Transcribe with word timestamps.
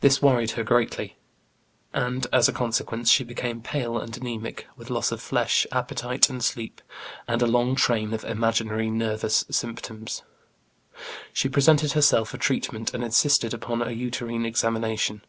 This 0.00 0.22
worried 0.22 0.52
her 0.52 0.62
greatly, 0.62 1.16
and 1.92 2.24
as 2.32 2.48
a 2.48 2.52
consequence 2.52 3.10
she 3.10 3.24
became 3.24 3.62
pale 3.62 3.98
and 3.98 4.12
anæmic, 4.12 4.62
with 4.76 4.90
loss 4.90 5.10
of 5.10 5.20
flesh, 5.20 5.66
appetite, 5.72 6.30
and 6.30 6.40
sleep, 6.40 6.80
and 7.26 7.42
a 7.42 7.48
long 7.48 7.74
train 7.74 8.14
of 8.14 8.22
imaginary 8.22 8.90
nervous 8.90 9.44
symptoms. 9.50 10.22
She 11.32 11.48
presented 11.48 11.94
herself 11.94 12.28
for 12.28 12.38
treatment, 12.38 12.94
and 12.94 13.02
insisted 13.02 13.52
upon 13.52 13.82
a 13.82 13.90
uterine 13.90 14.46
examination. 14.46 15.20